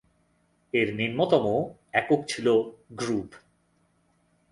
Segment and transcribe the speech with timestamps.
[0.73, 1.45] এর নিম্নতম
[1.93, 2.47] একক ছিল
[2.91, 3.29] "গ্রুপ"।